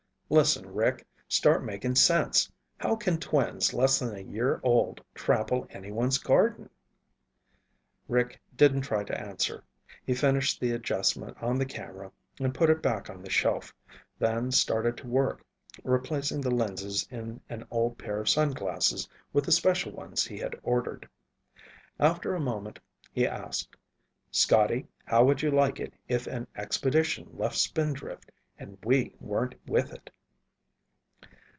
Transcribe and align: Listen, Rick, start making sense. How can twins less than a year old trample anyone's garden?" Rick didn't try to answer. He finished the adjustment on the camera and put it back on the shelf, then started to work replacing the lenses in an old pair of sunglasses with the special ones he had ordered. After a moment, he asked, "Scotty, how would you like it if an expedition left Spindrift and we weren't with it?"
Listen, 0.33 0.73
Rick, 0.73 1.05
start 1.27 1.61
making 1.61 1.95
sense. 1.95 2.49
How 2.77 2.95
can 2.95 3.17
twins 3.17 3.73
less 3.73 3.99
than 3.99 4.15
a 4.15 4.21
year 4.21 4.61
old 4.63 5.03
trample 5.13 5.67
anyone's 5.71 6.17
garden?" 6.19 6.69
Rick 8.07 8.39
didn't 8.55 8.83
try 8.83 9.03
to 9.03 9.19
answer. 9.21 9.61
He 10.05 10.13
finished 10.15 10.61
the 10.61 10.71
adjustment 10.71 11.35
on 11.43 11.57
the 11.57 11.65
camera 11.65 12.13
and 12.39 12.53
put 12.55 12.69
it 12.69 12.81
back 12.81 13.09
on 13.09 13.21
the 13.21 13.29
shelf, 13.29 13.75
then 14.19 14.51
started 14.51 14.95
to 14.99 15.07
work 15.07 15.43
replacing 15.83 16.39
the 16.39 16.49
lenses 16.49 17.05
in 17.11 17.41
an 17.49 17.67
old 17.69 17.97
pair 17.97 18.21
of 18.21 18.29
sunglasses 18.29 19.09
with 19.33 19.43
the 19.43 19.51
special 19.51 19.91
ones 19.91 20.23
he 20.25 20.37
had 20.37 20.57
ordered. 20.63 21.09
After 21.99 22.33
a 22.33 22.39
moment, 22.39 22.79
he 23.11 23.27
asked, 23.27 23.75
"Scotty, 24.31 24.87
how 25.03 25.25
would 25.25 25.41
you 25.41 25.51
like 25.51 25.81
it 25.81 25.93
if 26.07 26.25
an 26.25 26.47
expedition 26.55 27.27
left 27.33 27.57
Spindrift 27.57 28.31
and 28.57 28.77
we 28.85 29.13
weren't 29.19 29.55
with 29.67 29.91
it?" 29.91 30.09